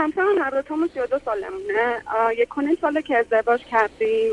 [0.00, 2.02] همسرم هر دوتامون 32 سالمونه
[2.36, 4.32] یک چندین ساله که ازدواج کردیم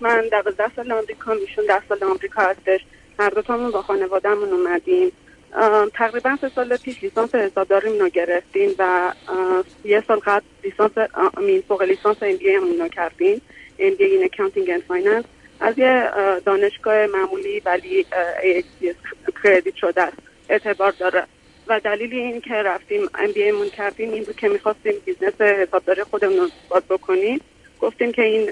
[0.00, 2.80] من دوازده سال آمریکا ایشون ده سال آمریکا هستش.
[3.18, 5.12] هر دوتامون با خانوادهمون اومدیم.
[5.94, 9.12] تقریبا سه سال پیش لیسانس حسابداریم رو گرفتیم و
[9.84, 10.92] یه سال قبل لیسانس
[11.36, 13.42] همین فوق لیسانس MBA رو کردیم.
[13.78, 15.24] MBA in accounting and finance
[15.60, 16.10] از یه
[16.44, 18.06] دانشگاه معمولی ولی
[19.44, 20.08] accredited شده
[20.48, 21.24] اعتبار داره.
[21.68, 26.38] و دلیل این که رفتیم MBA مون کردیم این بود که می‌خواستیم business حسابداری خودمون
[26.38, 27.40] رو باز بکنیم.
[27.80, 28.50] گفتیم که این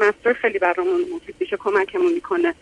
[0.00, 2.54] master خیلی برامون مفید میشه کمکمون می‌کنه.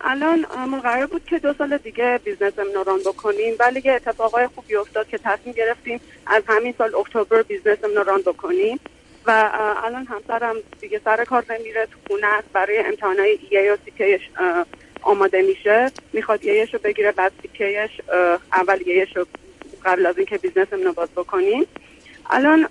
[0.00, 4.76] الان ما قرار بود که دو سال دیگه business رو بکنیم ولی یه اتفاقای خوبی
[4.76, 8.80] افتاد که تصمیم گرفتیم از همین سال اکتبر business رو بکنیم.
[9.26, 9.50] و
[9.84, 14.18] الان همسرم دیگه سر کار نمیره تو خونه برای امتحانای ای و سی
[15.02, 18.00] آماده میشه می‌خواد EA ش رو بگیره بعد CPA ش
[18.52, 19.26] اول EA ش رو
[19.84, 21.66] قبل از اینکه business رو باز بکنیم.
[22.30, 22.68] الان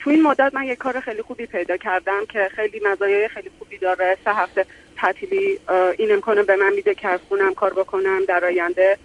[0.00, 3.78] تو این مدت من یه کار خیلی خوبی پیدا کردم که خیلی مزایای خیلی خوبی
[3.78, 4.16] داره.
[4.24, 5.58] سه هفته تعطیلی
[5.98, 8.98] این امکانو به من میده که از خونم کار بکنم در آینده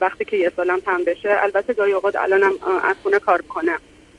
[0.00, 1.36] وقتی که یه سالم تموم بشه.
[1.42, 2.52] البته گاهی اوقات الانم
[2.84, 3.78] از خونه کار کنم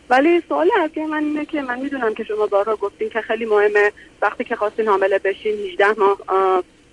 [0.09, 3.91] ولی سوال اصلی من اینه که من می‌دونم که شما بارها گفتین که خیلی مهمه.
[4.21, 6.17] وقتی که خواستین حامله بشین 18 ماه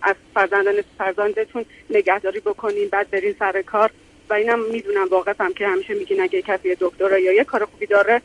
[0.04, 3.90] از فرزندان فرزندتون نگهداری بکنین بعد برین سر کار.
[4.30, 8.22] و اینم می‌دونم واقعا که همیشه میگین اگه کسی دکتر یا یه کار خوبی داره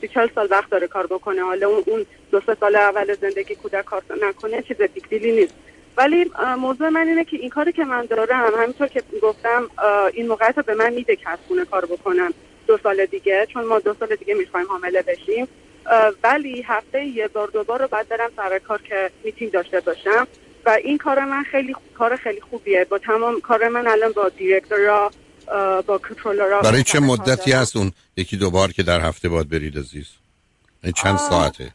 [0.00, 1.42] سی چل سال وقت داره کار بکنه.
[1.42, 5.54] حالا اون دو سه سال اول زندگی کودک کار نکنه چیز دیگدیلی نیست.
[5.96, 9.70] ولی موضوع من اینه که این کاری که من دارم همینطور که گفتم
[10.12, 11.38] این موقعیت به من میده که از
[11.70, 12.34] کار بکنم.
[12.66, 15.48] دو سال دیگه چون ما دو سال دیگه می‌خوایم حامله بشیم.
[16.22, 20.26] ولی هفته یه بار دو بار رو بعد برم سر کار که میتینگ داشته باشم.
[20.66, 22.86] و این کار من خیلی کار خیلی خوبیه.
[22.90, 25.10] با تمام کار من الان با دیرکتور
[25.86, 29.78] با کنترلر برای چه مدتی هست اون یکی دو بار که در هفته باید برید
[29.78, 30.06] عزیز؟
[30.84, 31.70] این چند ساعته؟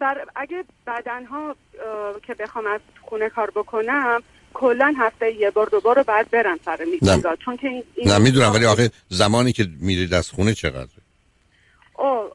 [0.00, 0.64] در اگه
[1.30, 1.56] ها
[2.26, 4.22] که بخوام از خونه کار بکنم
[4.54, 8.52] کلا هفته یه بار دو بار بعد برن سر میتینگا چون که این, نه می‌دونم
[8.52, 10.88] ولی آخه زمانی که میرید از خونه چقدره؟
[11.98, 12.30] او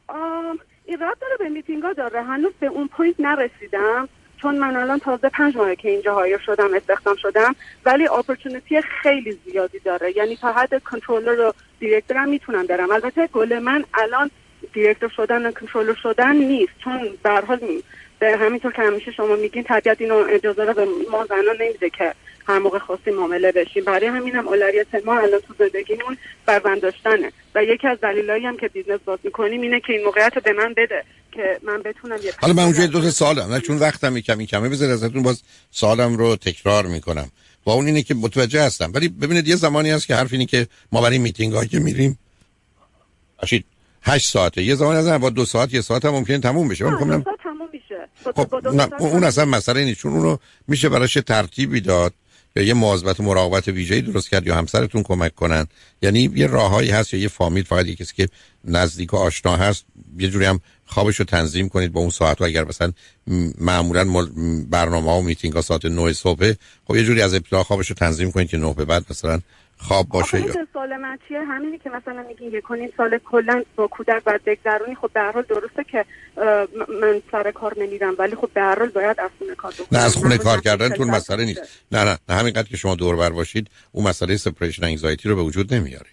[0.86, 2.24] این رابط داره به meetingا داره.
[2.24, 4.10] هنوز به اون point نرسیدم.
[4.44, 7.56] چون من الان تازه پنج ماه که اینجا hire شدم استخدام شدم
[7.86, 10.18] ولی opportunity خیلی زیادی داره.
[10.18, 12.92] یعنی تا حد کنترلر و directorم می‌تونم برم.
[12.92, 14.32] البته گل من الان
[14.74, 16.74] director شدن و کنترلر شدن نیست.
[16.84, 17.60] چون به حال
[18.20, 22.14] به همینطور که همیشه شما میگین طبیعت اینو اجازه رو به ما زنان نمیده که
[22.48, 23.84] هر موقع خواستیم معامله بشیم.
[23.84, 27.32] برای همینم اولویت ما الان تو زندگیمون فرزند داشتنه.
[27.56, 30.54] و یکی از دلایلی هم که business باز می‌کنیم اینه که این موقعیت رو به
[30.54, 33.54] من بده که من بتونم یه حالا من اونجا دو تا سوالم.
[33.54, 37.32] نه چون وقتم کمی کمه بذار ازتون باز سوالم رو تکرار می‌کنم.
[37.66, 38.92] و اون اینه که متوجه هستم.
[38.94, 42.20] ولی ببینید یه زمانی هست که حرف اینه که ما برای میتینگ هایی که میریم
[43.42, 43.66] باشید
[44.04, 44.64] هشت ساعته.
[44.64, 46.86] یه زمانی از با دو ساعت یه ساعت هم ممکنه تموم بشه.
[46.86, 48.08] من تموم میشه.
[48.36, 48.56] خب
[49.00, 50.00] اون اصلا مسئله نیست.
[50.00, 50.38] چون اونو
[50.68, 52.14] میشه براش ترتیبی داد.
[52.56, 55.68] یا یه مواظبت و مراقبت ویژه‌ای درست کرد یا همسرتون کمک کنن.
[56.02, 58.30] یعنی یه راههایی هست یا یه فامیل فقط یه کسی که
[58.66, 59.86] نزدیک و آشنا هست
[60.18, 62.92] یه جوری هم خوابش رو تنظیم کنید با اون ساعت و اگر مثلا
[63.58, 64.28] معمولا
[64.70, 66.54] برنامه ها و میتینگ ها ساعت 9 صبح
[66.88, 69.40] خب یه جوری از ابتدا خوابش رو تنظیم کنید که 9 به بعد مثلا
[69.84, 74.24] خواب باشه یا سال من چیه؟ همینی که مثلا میگین کنین سال کلا با کودک
[74.24, 76.06] بعد بگذرونی خب به هر حال درسته که
[77.02, 80.16] من سر کار نمیرم ولی خب به هر حال باید از خونه کار نه از
[80.16, 81.62] خونه کار کردن تون مسئله نیست.
[81.92, 85.42] نه نه نه همینقدر که شما دور بر باشید اون مسئله سپریشن انگزایتی رو به
[85.42, 86.08] وجود نمیاره.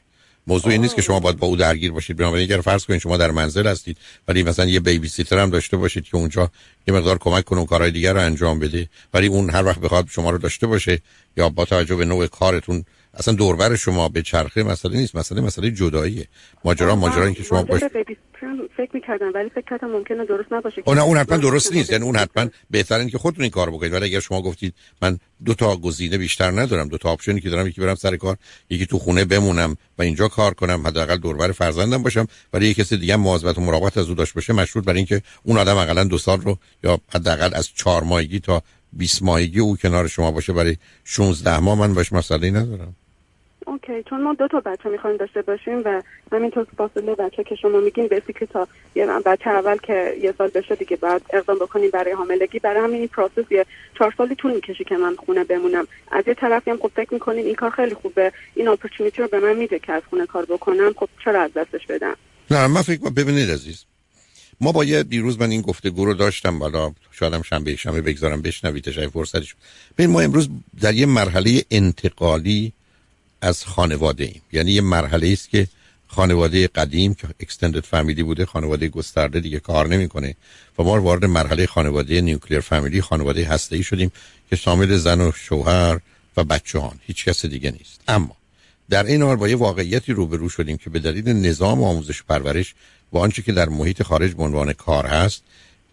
[0.47, 2.16] موضوع این نیست که شما باید با او درگیر باشید.
[2.16, 3.97] بنابراین اگر فرض کنید شما در منزل هستید
[4.28, 6.50] ولی مثلا یه بیبی سیتر هم داشته باشید که اونجا
[6.88, 10.06] یه مقدار کمک کنه و کارهای دیگر رو انجام بده ولی اون هر وقت بخواد
[10.10, 10.98] شما رو داشته باشه
[11.36, 12.84] یا با توجه به نوع کارتون
[13.15, 16.26] اصلا دوربر شما به چرخه مسئله نیست مسئله مسئله جداییه.
[16.65, 17.81] ماجرا ماجرا این که شما باش
[18.76, 20.82] فکر می‌کردم ولی فکر کردم ممکنه درست نباشه.
[20.87, 21.93] نه اون حتما درست نیست.
[21.93, 23.93] یعنی اون حتما بهتره که خودتون این کار بکنید.
[23.93, 27.66] ولی اگر شما گفتید من دو تا گزینه بیشتر ندارم دو تا optionی که دارم
[27.66, 28.37] یکی برم سر کار
[28.71, 32.97] یکی تو خونه بمونم و اینجا کار کنم حداقل دوربر فرزندم باشم ولی یه کسی
[32.97, 36.18] دیگه مواظبت و مراقبت از او داشته باشه مشروط بر اینکه اون آدم حداقل دو
[36.18, 40.77] سال رو یا حداقل از چهار ماهگی تا 20 ماهگی او کنار شما باشه برای
[41.04, 42.97] 16 ماه من باش مسئله ندارم.
[43.66, 46.03] okay چون ما دو تا بچه می‌خوایم داشته باشیم و
[46.33, 50.74] همینطور فاصله بچه که شما میگین basically تا یه بچه اول که یه سال بشه
[50.74, 52.59] دیگه بعد اقدام بکنیم برای حاملگی.
[52.59, 53.66] برای همین این process یه
[53.98, 55.86] چهار سالی طول می‌کشی که من خونه بمونم.
[56.12, 58.33] از یه طرفی هم خب فکر می‌کنیم این کار خیلی خوبه.
[58.54, 60.92] این opportunity رو به من میده که از خونه کار بکنم.
[60.97, 62.15] خب چرا از دستش بدم؟
[62.51, 63.84] نه من فکر ببینید عزیز
[64.60, 68.42] ما با یه دیروز من این گفتگو رو داشتم بالا شاید هم شنبه شنبه بگذارم
[68.42, 69.54] بشنویدش اگه فرصتش
[69.98, 70.48] ببین ما امروز
[70.80, 72.72] در یه مرحله انتقالی
[73.41, 74.42] از خانواده ایم.
[74.53, 75.69] یعنی یه مرحله است که
[76.07, 80.34] خانواده قدیم که اکستندد فامیلی بوده خانواده گسترده دیگه کار نمی‌کنه
[80.78, 84.13] و ما وارد مرحله خانواده نیوکلیر فامیلی خانواده هسته ای شدیم
[84.51, 86.01] که شامل زن و شوهر
[86.37, 88.01] و بچه‌هان هیچ کس دیگه نیست.
[88.09, 88.37] اما
[88.91, 92.75] در این حال با یه واقعیتی روبرو شدیم که به دلیل نظام آموزش پرورش
[93.13, 95.42] و آنچه که در محیط خارج به عنوان کار هست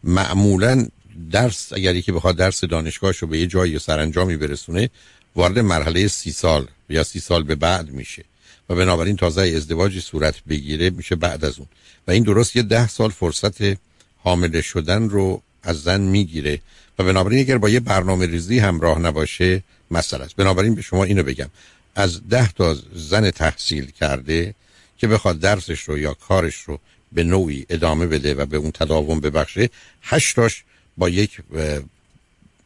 [0.03, 0.87] معمولا
[1.31, 4.89] درس اگر یکی بخواد درس دانشگاهش رو به یه جایی سرانجامی برسونه
[5.37, 8.23] وارد مرحله سی سال یا سی سال به بعد میشه
[8.69, 11.67] و بنابراین تازه ازدواجی صورت بگیره میشه بعد از اون.
[12.07, 13.77] و این درست یه ده سال فرصت
[14.23, 16.59] حامله شدن رو از زن می‌گیره
[16.99, 20.35] و بنابراین اگر با یه برنامه ریزی همراه نباشه مسئله است.
[20.35, 21.49] بنابراین به شما اینو بگم.
[21.95, 24.53] از ده تا زن تحصیل کرده
[24.97, 26.79] که بخواد درسش رو یا کارش رو
[27.11, 29.69] به نوعی ادامه بده و به اون تداوم ببخشه
[30.01, 30.63] هشتاش
[30.97, 31.41] با یک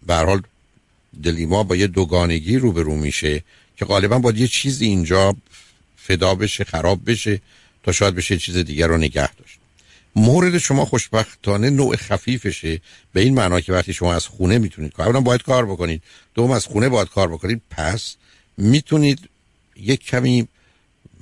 [0.08, 0.42] به حال
[1.24, 3.44] دلیما با یه دوگانگی روبرو میشه
[3.78, 5.36] که غالبا باید یه چیزی اینجا
[5.98, 7.42] فدا بشه خراب بشه
[7.84, 9.58] تا شاید بشه چیز دیگر رو نگه داشت.
[10.16, 12.82] مورد شما خوشبختانه نوع خفیفشه.
[13.14, 16.04] به این معنا که وقتی شما از خونه می‌تونید کار باید کار بکنید.
[16.36, 17.62] دوم از خونه باید کار بکنید.
[17.70, 18.16] پس
[18.58, 19.30] می‌تونید
[19.76, 20.48] یک کمی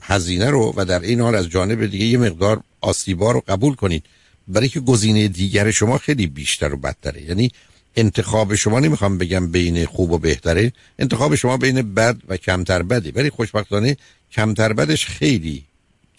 [0.02, 4.06] هزینه رو و در این حال از جانب دیگه یه مقدار آسیبا رو قبول کنید.
[4.48, 7.22] برای که گزینه دیگر شما خیلی بیشتر و بدتره.
[7.22, 7.52] یعنی
[7.96, 10.74] انتخاب شما نمی‌خوام بگم بین خوب و بهتره.
[11.00, 13.12] انتخاب شما بین بد و کمتر بدی.
[13.12, 13.98] ولی خوشبختانه
[14.32, 15.64] کمتر بدش خیلی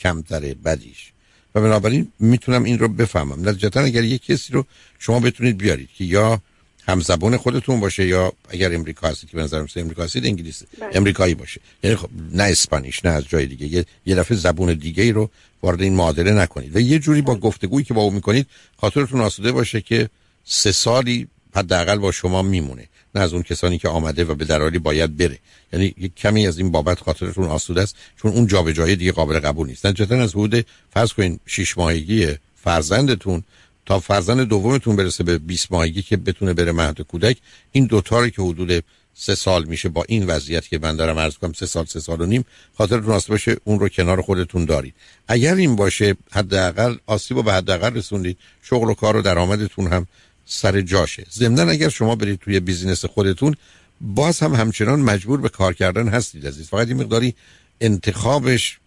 [0.01, 1.13] کمتره بدیش.
[1.55, 3.49] و بنابراین می‌تونم این رو بفهمم.
[3.49, 4.65] نتیجتا اگر یک کسی رو
[4.99, 6.41] شما بتونید بیارید که یا
[6.89, 10.91] هم زبان خودتون باشه یا اگر امریکا هستید که به نظرم امریکا هستید انگلیسی بله.
[10.95, 11.61] امریکایی باشه.
[11.83, 13.67] یعنی خب نه اسپانیش نه از جای دیگه.
[13.67, 15.31] یه, یه دفعه زبون دیگه ای رو
[15.63, 16.77] وارد این معادله نکنید.
[16.77, 17.43] و یه جوری با بله.
[17.43, 18.47] گفتگویی که با او می‌کنید
[18.77, 20.09] خاطرتون آسوده باشه که
[20.45, 24.79] سه سالی حداقل با شما میمونه نه از اون کسانی که آمده و به درالی
[24.79, 25.39] باید بره.
[25.73, 29.69] یعنی یک کمی از این بابت خاطرتون آسوده است چون اون جابجایی دیگه قابل قبول
[29.69, 29.87] نیست.
[29.87, 32.29] نتیجتا از حدود فرض کنین 6 ماهگی
[32.65, 33.43] فرزندتون
[33.87, 37.37] تا فرزند دومتون برسه به 20 ماهگی که بتونه بره مهد کودک
[37.73, 41.53] این دوتا که حدود سه سال میشه با این وضعیت که من دارم عرض کنم
[41.53, 42.45] سه سال سه سال و نیم
[42.79, 44.95] خاطرتون آسوده باشه اون رو کنار خودتون دارید.
[45.29, 50.07] اگر این باشه حداقل آسیب رو به حداقل رسوندید شغل و کار و درآمدتون هم
[50.53, 51.27] سر جاشه.
[51.33, 53.55] ضمن اگر شما برید توی بیزینس خودتون
[54.01, 56.69] باز هم همچنان مجبور به کار کردن هستید عزیز.
[56.69, 57.35] فقط این مقداری
[57.81, 58.79] انتخابش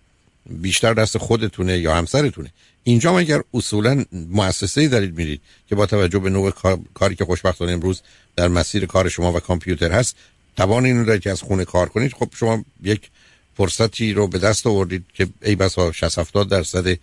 [0.49, 2.51] بیشتر دست خودتونه یا همسرتونه.
[2.83, 6.51] اینجا اگر اصولا مؤسسه دارید میرید که با توجه به نوع
[6.93, 8.01] کاری که خوشبختانه امروز
[8.35, 10.15] در مسیر کار شما و کامپیوتر هست
[10.57, 13.09] توان اینو دارید که از خونه کار کنید خب شما یک
[13.57, 16.97] فرصتی رو به دست آوردید که ای بسا 60 70 درصد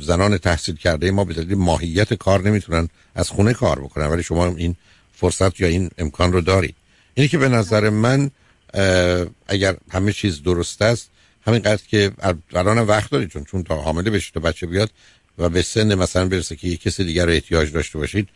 [0.00, 4.06] زنان تحصیل کرده ما به دلیل ماهیت کار نمی‌تونن از خونه کار بکنن.
[4.06, 4.76] ولی شما این
[5.12, 6.74] فرصت یا این امکان رو دارید.
[7.14, 8.30] اینی که به نظر من
[9.48, 11.10] اگر همه چیز درست است
[11.46, 12.10] همینقدر که
[12.54, 14.90] الان وقت دارید چون چون تا حامله بشید تا بچه بیاد
[15.38, 18.28] و به سن مثلا برسه که یک کسی دیگر رو احتیاج داشته باشید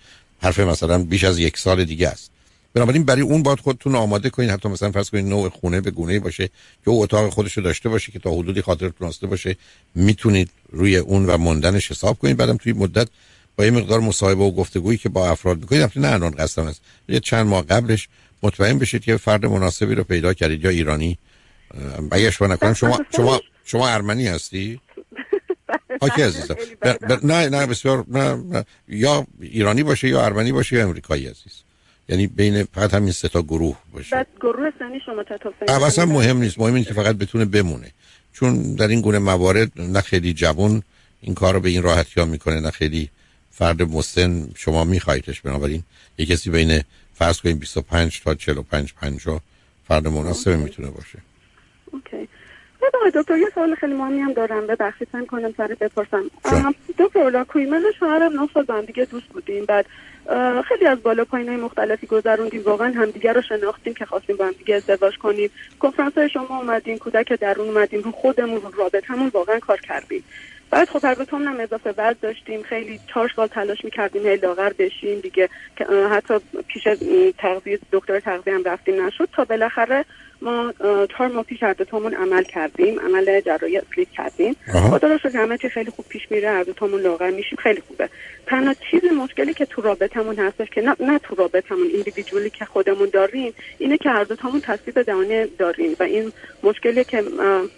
[0.43, 2.31] حرف مثلا بیش از یک سال دیگه است.
[2.78, 6.20] بنابراین برای اون باید خودتون آماده کنید حتی مثلا فرض کنید نوع خونه به گونه
[6.20, 6.46] باشه
[6.84, 9.56] که او اتاق خودش رو داشته باشه که تا حدودی خاطرتون آسته باشه
[9.94, 13.08] می‌تونید روی اون و موندنش حساب کنید بعدم توی مدت
[13.56, 15.80] با یه مقدار مصاحبه و گفتگویی که با افراد می‌کنید.
[15.82, 18.08] البته نه الان قصدم است یه چند ماه قبلش
[18.42, 20.64] مطمئن بشید که فرد مناسبی رو پیدا کردید.
[20.64, 21.19] یا ایرانی.
[22.10, 24.80] اگه شما نکنم شما شما شما ارمنی هستی؟
[26.00, 26.56] آکی عزیزم.
[27.22, 31.67] نه نه بسیار نه, یا ایرانی باشه یا ارمنی باشه یا امریکایی عزیز.
[32.08, 34.16] یعنی بین فقط همین سه تا گروه باشه.
[34.16, 36.58] بعد گروه سنی شما تا اصلا مهم نیست.
[36.58, 37.92] مهم اینه که فقط بتونه بمونه.
[38.32, 40.82] چون در این گونه موارد نه خیلی جوان
[41.20, 43.10] این کار رو به این راحتی ها می‌کنه نه خیلی
[43.50, 45.40] فرد مسن شما میخواهیدش.
[45.40, 45.82] بنابراین
[46.18, 46.82] یه کسی بین
[47.14, 49.40] فرض کنیم 25 تا 45 50
[49.88, 51.18] فرد مناسب می‌تونه باشه.
[51.92, 52.28] اوکی.
[53.14, 54.66] دکتر یه سوال خیلی مهمی هم دارم.
[54.66, 56.30] ببخشید کنم سر بپرسم.
[56.98, 59.64] دکتر اولاکوی من شوهرم نه سال با دیگه دوست بودیم.
[59.64, 59.86] بعد
[60.68, 62.62] خیلی از بالا پایین های مختلفی گذروندیم.
[62.62, 65.50] واقعا همدیگه رو شناختیم که خواستیم با هم دیگه ازدواج کنیم.
[65.78, 70.24] کنفرانس های شما اومدیم کودک درون اومدیم رو خودمون رو همون واقعا کار کردیم.
[70.70, 72.62] بعد خب البته هم اضافه وزن داشتیم.
[72.62, 75.20] خیلی چهار سال تلاش می‌کردیم هی لاغر بشیم.
[75.20, 76.34] دیگه که حتی
[76.68, 76.82] پیش
[77.38, 79.06] تغذیه دکتر تغذیه هم رفتیم.
[79.06, 79.28] نشد.
[79.32, 80.04] تا بالاخره
[80.42, 80.72] ما
[81.06, 82.98] چهار ماه پیش هر دوتامون عمل کردیم.
[82.99, 84.57] عمل جراحی اسلیت کردیم
[84.90, 88.09] خدا رو همه چی خیلی خوب پیش میره هر دوتامون لاغر میشیم خیلی خوبه.
[88.47, 93.09] تنها چیز مشکلی که تو رابطمون هستش که نه, نه تو رابطمون ایندیویدوالی که خودمون
[93.12, 97.25] داریم اینه که هر دوتامون تصویب دهانی داریم و این مشکلی که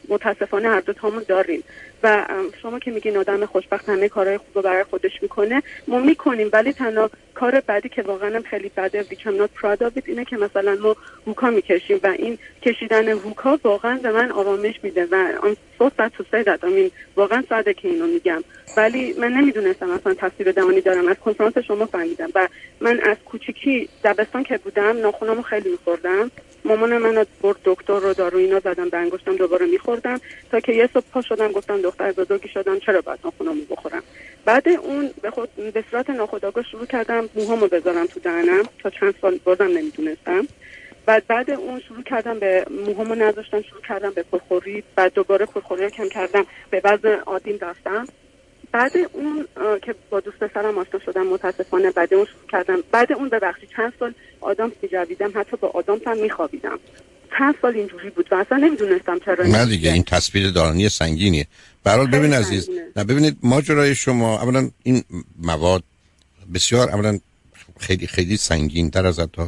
[0.08, 1.62] متاسفانه هر دوتامون داریم.
[2.02, 2.26] و
[2.62, 6.72] شما که میگین آدم خوشبخت همه کارهای خوب رو برای خودش می‌کنه ما می‌کنیم ولی
[6.72, 10.74] تنها کار بعدی که واقعا خیلی بده which I'm not proud of اینه که مثلا
[10.82, 15.84] ما هوکا می‌کشیم و این کشیدن هوکا واقعا به من آرامش میده و آن so
[15.98, 16.64] sad to say that
[17.16, 18.44] واقعا ساده که اینو میگم.
[18.76, 22.28] ولی من نمی‌دونستم اصلا تصویر دهانی دارم از کنفرانس شما فهمیدم.
[22.34, 22.48] و
[22.80, 26.30] من از کوچیکی دبستان که بودم ناخونامو خیلی میخوردم.
[26.64, 30.20] مامان من برد دکتر رو دارو اینا زدم به انگشتم دوباره میخوردم.
[30.50, 34.02] تا که یه صبح پا شدم گفتم دختر بزرگی شدم چرا باید ناخونامو بخورم؟
[34.50, 39.14] بعد اون به خود به صورت ناخودآگاه شروع کردم موهامو بذارم تو دهنم تا چند
[39.22, 40.48] سال بازم نمی‌دونستم.
[41.06, 44.82] بعد بعد اون شروع کردم به موهامو نذاشتم شروع کردم به پرخوری.
[44.96, 48.06] بعد دوباره پرخوری کم کردم به وزن عادیم رفتم.
[48.72, 49.46] بعد اون
[49.82, 52.82] که با دوست پسرم آشنا شدم متاسفانه بعد اون شروع کردم.
[52.92, 56.78] بعد اون ببخشید چند سال آدم میجویدم حتی با آدم هم میخوابیدم.
[57.38, 61.46] چند سال اینجوری بود و اصلا نمی‌دونستم چرا نه دیگه این تصویر دارانی سنگینیه.
[61.84, 65.04] برحال ببین عزیز نه ببینید ماجرای شما اولا این
[65.38, 65.82] مواد
[66.54, 67.18] بسیار اولا
[67.78, 69.42] خیلی خیلی سنگین تر از حتی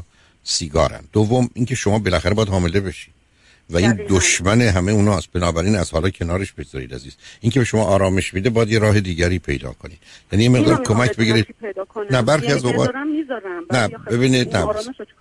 [0.45, 1.05] سیگارن.
[1.13, 3.22] دوم اینکه شما بالاخره باید حامله بشید
[3.71, 7.17] و این دشمن همه اوناست بنابراین از حالا کنارش بذارید عزیز.
[7.41, 9.99] اینکه به شما آرامش میده باید یه راه دیگری پیدا کنید.
[10.33, 11.47] یعنی یه مقدار کمک بگیرید.
[12.11, 12.91] نه برخی از یعنی اوقات
[13.73, 14.67] نه ببینید نه.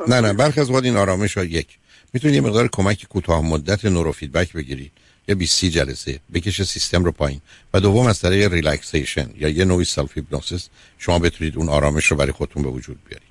[0.07, 1.67] نه نه برخی از اوقات این آرامش ها یک.
[2.13, 4.91] می‌تونید یه مقدار کمک کوتاه مدت نورو فیدبک بگیرید.
[5.27, 6.19] یا 20 جلسه.
[6.33, 7.41] بکشه سیستم رو پایین.
[7.73, 12.17] و دوم از طریق relaxation یا یه نوعی self hypnosis شما بتونید اون آرامش رو
[12.17, 13.27] برای خودتون به وجود بیارید.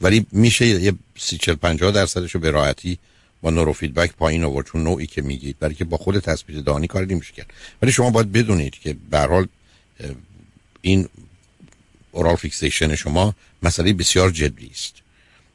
[0.00, 2.98] ولی میشه یه 30 40 50 درصدش رو به راحتی
[3.44, 6.86] با نورو فیدبک پایین آورد چون نوعی که میگید برای که با خود تثبیت دهانی
[6.86, 7.46] کار نمیشه کرد.
[7.82, 9.46] ولی شما باید بدونید که به حال
[10.80, 11.08] این
[12.12, 14.94] oral fixation شما مسئله بسیار جدی است.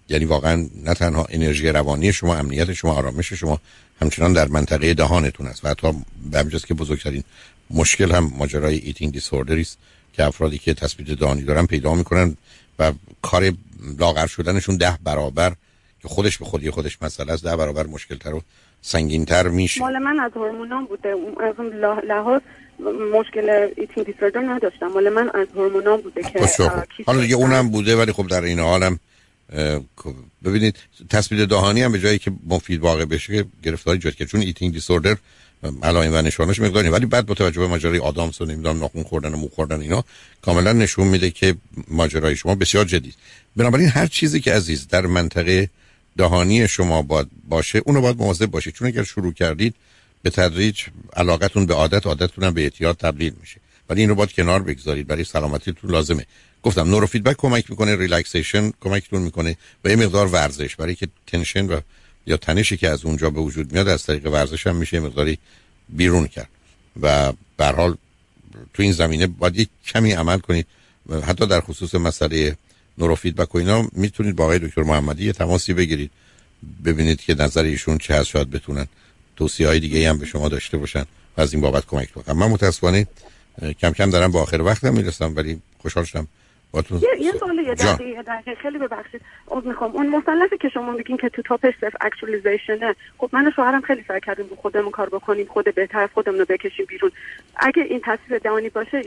[0.10, 3.60] یعنی واقعا نه تنها انرژی روانی شما امنیت شما آرامش شما
[4.02, 5.66] همچنان در منطقه دهانتون است.
[5.66, 5.94] و حتی
[6.32, 7.24] به همجاست که بزرگترین
[7.70, 9.78] مشکل هم ماجرای eating disorderی است
[10.14, 12.38] که افرادی که تثبیت دهانی دارن پیدا می‌کنن
[12.80, 13.52] و کار
[14.00, 15.54] لاغر شدنشون ده برابر
[16.02, 18.42] که خودش به خودی خودش مسئله است ده برابر مشکلتر و
[18.82, 19.82] سنگینتر میشه.
[19.82, 21.10] مال من از هورمونام بوده.
[21.44, 21.74] از اون
[22.08, 22.42] لحاظ
[23.14, 24.88] مشکل eating disorder نداشتم.
[24.88, 26.70] مال من از هورمونام بوده که
[27.06, 29.00] حالا دیگه اونم بوده ولی خب در این حالم
[30.46, 30.76] ببینید
[31.10, 35.18] تثبیت دهانی هم به جایی که مفید واقع بشه گرفتاری جدی که چون eating disorder
[35.84, 39.34] علائم و نشانش مقداری ولی بعد با توجه به ماجرای آدامس و نمی‌دونم ناخون خوردن
[39.34, 40.04] و مو خوردن اینا
[40.42, 41.56] کاملا نشون میده که
[41.88, 43.16] ماجرای شما بسیار جدیه
[43.56, 45.70] بنابراین هر چیزی که عزیز در منطقه
[46.18, 48.74] دهانی شما باید باشه اونو باید مواظب باشید.
[48.74, 49.76] چون اگر شروع کردید
[50.22, 50.82] به تدریج
[51.16, 53.60] علاقتون به عادت عادتتون به اعتیاد تبدیل میشه.
[53.90, 56.26] ولی این رو باید کنار بگذارید برای سلامتیتون لازمه.
[56.64, 60.76] گفتم نورو فیدبک کمک می‌کنه relaxation کمکتون می‌کنه و یه مقدار ورزش.
[60.76, 61.80] برای که tension و
[62.26, 65.38] یا تنشی که از اونجا به وجود میاد از طریق ورزش هم میشه مقداری
[65.90, 66.50] بیرون کرد.
[67.02, 67.98] و به حال
[68.74, 70.66] تو این زمینه باید کمی عمل کنید.
[71.24, 72.58] حتی در خصوص مسئله
[73.00, 76.12] نورو فیدبک و اینا می‌تونید با آقای دکتر محمدی یه تماسی بگیرید.
[76.86, 78.88] ببینید که نظر ایشون چه هست شاید بتونن
[79.36, 81.06] توصیه های دیگه هم به شما داشته باشن
[81.38, 83.08] و از این بابت کمک بکنم من متاسفانه
[83.82, 86.28] کم کم دارم با آخر وقتم می‌رسم ولی خوشحال شدم
[86.74, 89.22] یه, یه سوال یه دقیقه خیلی ببخشید.
[89.58, 89.92] از می‌خوام.
[89.92, 94.04] اون مثلثی که شما میگین که تو topش self actualizationه خب من و شوهرم خیلی
[94.08, 97.12] سعی کردیم رو خودمون کار بکنیم خود بهتر خودمون رو بکشیم بیرون.
[97.56, 99.02] اگه این تثبیت دهانی باشه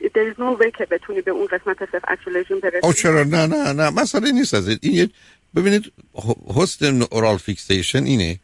[0.00, 2.86] there is no way که بتونی به اون قسمت self actualization برسی.
[2.86, 3.90] او چرا؟ نه نه نه.
[3.90, 5.10] مسئله نیست از این.
[5.56, 5.92] ببینید
[6.56, 8.38] هست oral fixation اینه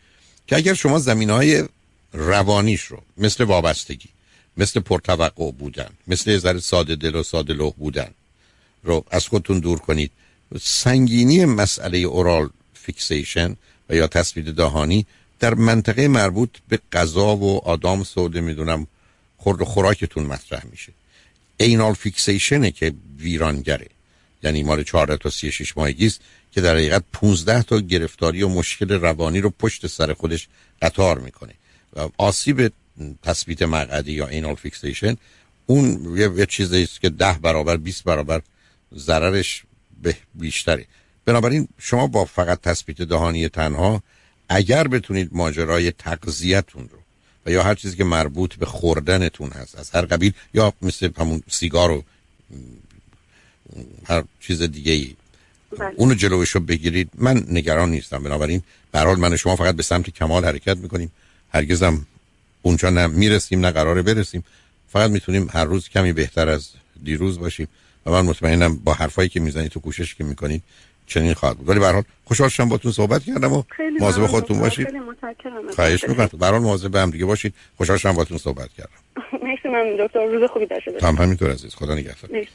[0.46, 1.64] که اگر شما زمینه های
[2.12, 4.08] روانیش رو مثل وابستگی
[4.56, 8.10] مثل پرتوقع بودن مثل ذره ساده دل و ساده لوح بودن
[8.84, 10.10] رو از خودتون دور کنید.
[10.60, 13.56] سنگینی مسئله oral fixation
[13.90, 15.06] و یا تثبیت دهانی
[15.40, 18.86] در منطقه مربوط به غذا و آدامس و نمی‌دونم
[19.36, 20.92] خورد و خوراکتون مطرح میشه.
[21.56, 23.86] anal fixationه که ویرانگره.
[24.42, 26.20] یعنی مال 14 تا 36 ماهگی است
[26.52, 30.48] که در حقیقت 15 تا گرفتاری و مشکل روانی رو پشت سر خودش
[30.82, 31.52] قطار می‌کنه.
[31.96, 32.72] و آسیب
[33.22, 35.16] تثبیت مقعدی یا anal fixation
[35.66, 38.40] اون یه چیزی است که ده برابر 20 برابر
[38.96, 39.62] ضررش
[40.02, 40.86] به بیشتره.
[41.24, 44.02] بنابراین شما با فقط تثبیت دهانی تنها
[44.48, 46.98] اگر بتونید ماجرای تغذیتون رو
[47.46, 51.42] و یا هر چیزی که مربوط به خوردنتون هست از هر قبیل یا مثل همون
[51.48, 52.04] سیگار و
[54.06, 55.16] هر چیز دیگه ای
[55.78, 55.94] بله.
[55.96, 57.10] اونو جلوش رو بگیرید.
[57.14, 58.22] من نگران نیستم.
[58.22, 61.12] بنابراین برحال من شما فقط به سمت کمال حرکت می‌کنیم.
[61.52, 62.06] هرگزم
[62.62, 64.44] اونجا نه می‌رسیم نه قراره برسیم.
[64.88, 66.68] فقط می‌تونیم هر روز کمی بهتر از
[67.04, 67.68] دیروز باشیم.
[68.06, 70.62] و من مطمئنم با حرفایی که می‌زنید تو کوشش که می‌کنید
[71.06, 71.68] چنین خواهد بود.
[71.68, 73.62] ولی به هر حال خوشحال شدم باتون صحبت کردم و
[74.00, 74.86] مواظب خودتون باشید.
[74.86, 75.70] خیلی متشکرم.
[75.74, 76.28] خواهش می‌کنم.
[76.38, 77.54] به حال مواظب به هم دیگه باشید.
[77.76, 78.90] خوشحال شدم باتون صحبت کردم.
[79.32, 81.08] مرسی من دکتر روز خوبی داشته باشید.
[81.08, 81.74] هم همینطور عزیز.
[81.74, 82.30] خدا نگهدار.
[82.32, 82.48] مرسی.